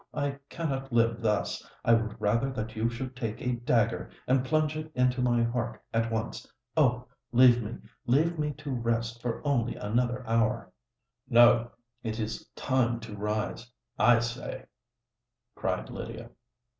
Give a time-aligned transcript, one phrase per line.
[0.15, 4.91] I cannot live thus—I would rather that you should take a dagger and plunge it
[4.95, 6.51] into my heart at once.
[6.75, 7.05] Oh!
[7.31, 10.71] leave me—leave me to rest for only another hour!"
[11.29, 14.65] "No:—it is time to rise, I say,"
[15.53, 16.31] cried Lydia.